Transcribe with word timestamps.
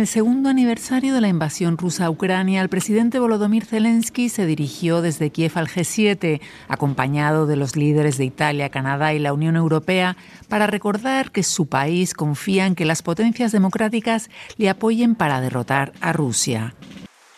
el 0.00 0.06
segundo 0.06 0.48
aniversario 0.48 1.14
de 1.14 1.20
la 1.20 1.28
invasión 1.28 1.76
rusa 1.76 2.06
a 2.06 2.10
Ucrania, 2.10 2.62
el 2.62 2.70
presidente 2.70 3.18
Volodymyr 3.18 3.66
Zelensky 3.66 4.28
se 4.28 4.46
dirigió 4.46 5.02
desde 5.02 5.30
Kiev 5.30 5.52
al 5.56 5.68
G7, 5.68 6.40
acompañado 6.68 7.46
de 7.46 7.56
los 7.56 7.76
líderes 7.76 8.16
de 8.16 8.24
Italia, 8.24 8.70
Canadá 8.70 9.12
y 9.12 9.18
la 9.18 9.34
Unión 9.34 9.56
Europea, 9.56 10.16
para 10.48 10.66
recordar 10.66 11.30
que 11.30 11.42
su 11.42 11.66
país 11.66 12.14
confía 12.14 12.66
en 12.66 12.74
que 12.74 12.86
las 12.86 13.02
potencias 13.02 13.52
democráticas 13.52 14.30
le 14.56 14.70
apoyen 14.70 15.14
para 15.14 15.42
derrotar 15.42 15.92
a 16.00 16.14
Rusia. 16.14 16.74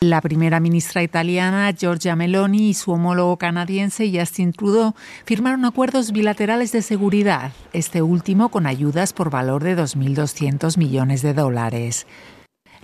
La 0.00 0.20
primera 0.20 0.60
ministra 0.60 1.02
italiana, 1.02 1.72
Giorgia 1.72 2.14
Meloni, 2.14 2.68
y 2.68 2.74
su 2.74 2.92
homólogo 2.92 3.38
canadiense, 3.38 4.12
Justin 4.14 4.52
Trudeau, 4.52 4.94
firmaron 5.24 5.64
acuerdos 5.64 6.12
bilaterales 6.12 6.72
de 6.72 6.82
seguridad, 6.82 7.52
este 7.72 8.02
último 8.02 8.50
con 8.50 8.66
ayudas 8.66 9.14
por 9.14 9.30
valor 9.30 9.64
de 9.64 9.78
2.200 9.78 10.76
millones 10.76 11.22
de 11.22 11.32
dólares. 11.32 12.06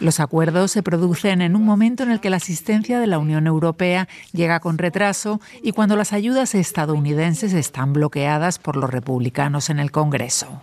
Los 0.00 0.18
acuerdos 0.18 0.70
se 0.70 0.82
producen 0.82 1.42
en 1.42 1.54
un 1.54 1.64
momento 1.64 2.02
en 2.02 2.10
el 2.10 2.20
que 2.20 2.30
la 2.30 2.38
asistencia 2.38 2.98
de 2.98 3.06
la 3.06 3.18
Unión 3.18 3.46
Europea 3.46 4.09
llega 4.32 4.59
con 4.59 4.78
retraso 4.78 5.42
y 5.62 5.73
cuando 5.73 5.95
las 5.95 6.14
ayudas 6.14 6.54
estadounidenses 6.54 7.52
están 7.52 7.92
bloqueadas 7.92 8.59
por 8.59 8.76
los 8.76 8.88
republicanos 8.88 9.68
en 9.68 9.78
el 9.78 9.90
Congreso. 9.90 10.62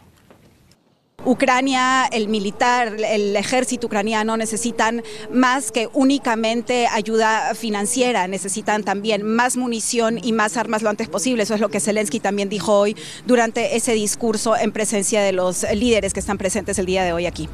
Ucrania, 1.23 2.05
el 2.05 2.30
militar, 2.30 2.96
el 3.00 3.36
ejército 3.36 3.88
ucraniano 3.88 4.38
necesitan 4.38 5.04
más 5.32 5.72
que 5.72 5.88
únicamente 5.94 6.88
ayuda 6.88 7.54
financiera, 7.54 8.27
necesitan 8.27 8.84
también 8.84 9.22
más 9.22 9.55
munición 9.55 10.18
y 10.24 10.32
más 10.32 10.58
armas 10.58 10.82
lo 10.82 10.90
antes 10.90 11.10
posible. 11.10 11.44
Eso 11.44 11.54
es 11.54 11.62
lo 11.62 11.70
que 11.70 11.80
Zelensky 11.80 12.20
también 12.20 12.49
dijo 12.49 12.74
hoy 12.74 12.96
durante 13.27 13.76
ese 13.76 13.94
discurso 13.94 14.58
en 14.58 14.72
presencia 14.72 15.21
de 15.21 15.34
los 15.34 15.63
líderes 15.74 16.13
que 16.13 16.21
están 16.21 16.40
presentes 16.40 16.80
el 16.80 16.88
día 16.88 17.04
de 17.04 17.13
hoy 17.13 17.27
aquí. 17.27 17.48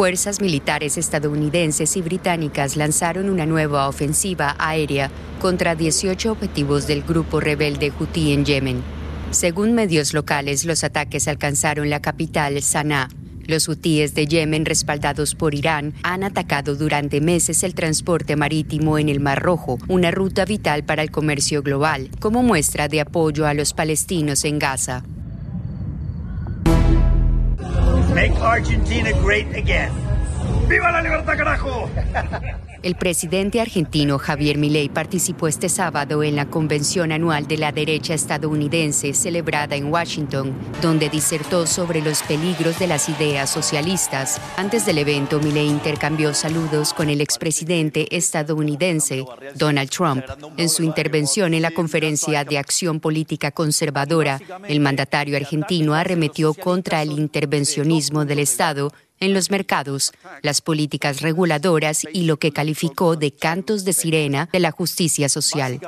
Fuerzas 0.00 0.40
militares 0.40 0.96
estadounidenses 0.96 1.94
y 1.94 2.00
británicas 2.00 2.74
lanzaron 2.74 3.28
una 3.28 3.44
nueva 3.44 3.86
ofensiva 3.86 4.56
aérea 4.58 5.10
contra 5.42 5.74
18 5.74 6.32
objetivos 6.32 6.86
del 6.86 7.02
grupo 7.02 7.38
rebelde 7.38 7.90
Houthi 7.90 8.32
en 8.32 8.46
Yemen. 8.46 8.82
Según 9.30 9.74
medios 9.74 10.14
locales, 10.14 10.64
los 10.64 10.84
ataques 10.84 11.28
alcanzaron 11.28 11.90
la 11.90 12.00
capital, 12.00 12.62
Sanaa. 12.62 13.10
Los 13.46 13.68
hutíes 13.68 14.14
de 14.14 14.26
Yemen, 14.26 14.64
respaldados 14.64 15.34
por 15.34 15.54
Irán, 15.54 15.92
han 16.02 16.24
atacado 16.24 16.76
durante 16.76 17.20
meses 17.20 17.62
el 17.62 17.74
transporte 17.74 18.36
marítimo 18.36 18.96
en 18.96 19.10
el 19.10 19.20
Mar 19.20 19.42
Rojo, 19.42 19.76
una 19.86 20.10
ruta 20.10 20.46
vital 20.46 20.82
para 20.82 21.02
el 21.02 21.10
comercio 21.10 21.62
global, 21.62 22.08
como 22.20 22.42
muestra 22.42 22.88
de 22.88 23.02
apoyo 23.02 23.46
a 23.46 23.52
los 23.52 23.74
palestinos 23.74 24.46
en 24.46 24.58
Gaza. 24.58 25.04
Make 28.30 28.42
Argentina 28.42 29.12
great 29.22 29.56
again. 29.56 29.90
¡Viva 30.68 30.92
la 30.92 31.02
libertad, 31.02 31.36
carajo! 31.36 31.90
El 32.82 32.94
presidente 32.94 33.60
argentino 33.60 34.18
Javier 34.18 34.56
Milei 34.56 34.88
participó 34.88 35.48
este 35.48 35.68
sábado 35.68 36.22
en 36.22 36.34
la 36.34 36.46
convención 36.46 37.12
anual 37.12 37.46
de 37.46 37.58
la 37.58 37.72
derecha 37.72 38.14
estadounidense 38.14 39.12
celebrada 39.12 39.76
en 39.76 39.92
Washington, 39.92 40.54
donde 40.80 41.10
disertó 41.10 41.66
sobre 41.66 42.00
los 42.00 42.22
peligros 42.22 42.78
de 42.78 42.86
las 42.86 43.10
ideas 43.10 43.50
socialistas. 43.50 44.40
Antes 44.56 44.86
del 44.86 44.96
evento, 44.96 45.40
Milei 45.40 45.66
intercambió 45.66 46.32
saludos 46.32 46.94
con 46.94 47.10
el 47.10 47.20
expresidente 47.20 48.16
estadounidense 48.16 49.26
Donald 49.56 49.90
Trump. 49.90 50.24
En 50.56 50.70
su 50.70 50.82
intervención 50.82 51.52
en 51.52 51.60
la 51.60 51.72
conferencia 51.72 52.44
de 52.44 52.56
acción 52.56 52.98
política 52.98 53.50
conservadora, 53.50 54.40
el 54.68 54.80
mandatario 54.80 55.36
argentino 55.36 55.92
arremetió 55.92 56.54
contra 56.54 57.02
el 57.02 57.12
intervencionismo 57.12 58.24
del 58.24 58.38
Estado 58.38 58.90
en 59.20 59.34
los 59.34 59.50
mercados, 59.50 60.12
las 60.42 60.60
políticas 60.60 61.20
reguladoras 61.20 62.06
y 62.12 62.24
lo 62.24 62.38
que 62.38 62.52
calificó 62.52 63.16
de 63.16 63.30
cantos 63.32 63.84
de 63.84 63.92
sirena 63.92 64.48
de 64.52 64.60
la 64.60 64.70
justicia 64.70 65.28
social. 65.28 65.80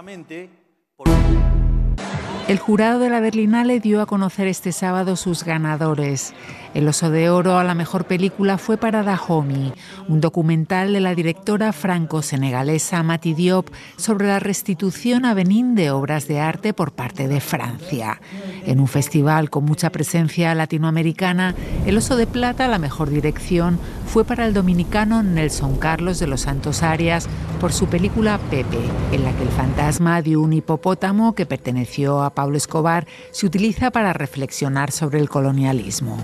El 2.49 2.59
jurado 2.59 2.99
de 2.99 3.09
la 3.09 3.21
Berlinale 3.21 3.79
dio 3.79 4.03
a 4.03 4.07
conocer 4.07 4.49
este 4.49 4.73
sábado 4.73 5.15
sus 5.15 5.45
ganadores. 5.45 6.35
El 6.75 6.89
Oso 6.89 7.11
de 7.11 7.31
Oro 7.31 7.59
a 7.59 7.65
la 7.65 7.75
mejor 7.75 8.07
película 8.07 8.59
fue 8.59 8.77
para 8.79 9.03
Dahomey, 9.03 9.73
un 10.09 10.21
documental 10.21 10.93
de 10.93 11.01
la 11.01 11.15
directora 11.15 11.73
franco-senegalesa 11.73 13.03
Mati 13.03 13.35
Diop 13.35 13.69
sobre 13.97 14.27
la 14.27 14.41
restitución 14.41 15.25
a 15.25 15.35
Benín 15.35 15.75
de 15.75 15.91
obras 15.91 16.27
de 16.27 16.41
arte 16.41 16.73
por 16.73 16.93
parte 16.93 17.29
de 17.29 17.41
Francia. 17.41 18.21
En 18.67 18.81
un 18.81 18.89
festival 18.89 19.51
con 19.51 19.65
mucha 19.65 19.91
presencia 19.91 20.55
latinoamericana, 20.55 21.55
el 21.87 21.99
Oso 21.99 22.17
de 22.17 22.27
Plata, 22.27 22.69
la 22.69 22.79
mejor 22.79 23.11
dirección, 23.11 23.79
fue 24.07 24.25
para 24.25 24.47
el 24.47 24.55
dominicano 24.55 25.23
Nelson 25.23 25.77
Carlos 25.77 26.19
de 26.19 26.27
los 26.27 26.43
Santos 26.43 26.83
Arias 26.83 27.29
por 27.61 27.73
su 27.73 27.87
película 27.87 28.39
Pepe, 28.51 28.81
en 29.13 29.25
la 29.25 29.33
que 29.33 29.43
el 29.43 29.49
fantasma 29.51 30.21
de 30.23 30.37
un 30.37 30.53
hipopótamo 30.53 31.35
que 31.35 31.47
perteneció 31.47 32.23
a 32.23 32.32
Pablo 32.35 32.57
Escobar 32.57 33.07
se 33.31 33.47
utiliza 33.47 33.91
para 33.91 34.13
reflexionar 34.13 34.91
sobre 34.91 35.21
el 35.21 35.29
colonialismo. 35.29 36.19